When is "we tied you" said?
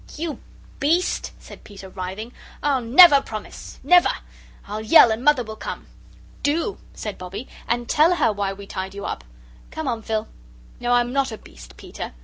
8.51-9.05